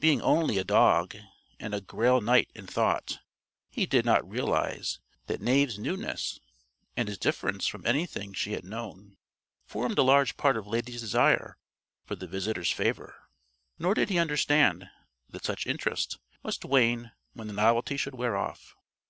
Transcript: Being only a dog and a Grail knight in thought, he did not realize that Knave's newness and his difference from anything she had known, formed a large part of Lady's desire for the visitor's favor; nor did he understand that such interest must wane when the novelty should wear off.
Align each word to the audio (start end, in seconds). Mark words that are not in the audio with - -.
Being 0.00 0.22
only 0.22 0.56
a 0.56 0.64
dog 0.64 1.14
and 1.60 1.74
a 1.74 1.82
Grail 1.82 2.22
knight 2.22 2.50
in 2.54 2.66
thought, 2.66 3.18
he 3.68 3.84
did 3.84 4.06
not 4.06 4.26
realize 4.26 5.00
that 5.26 5.42
Knave's 5.42 5.78
newness 5.78 6.40
and 6.96 7.08
his 7.08 7.18
difference 7.18 7.66
from 7.66 7.84
anything 7.84 8.32
she 8.32 8.52
had 8.52 8.64
known, 8.64 9.18
formed 9.66 9.98
a 9.98 10.02
large 10.02 10.38
part 10.38 10.56
of 10.56 10.66
Lady's 10.66 11.02
desire 11.02 11.58
for 12.06 12.16
the 12.16 12.26
visitor's 12.26 12.72
favor; 12.72 13.28
nor 13.78 13.92
did 13.92 14.08
he 14.08 14.18
understand 14.18 14.88
that 15.28 15.44
such 15.44 15.66
interest 15.66 16.16
must 16.42 16.64
wane 16.64 17.12
when 17.34 17.46
the 17.46 17.52
novelty 17.52 17.98
should 17.98 18.14
wear 18.14 18.34
off. 18.34 18.76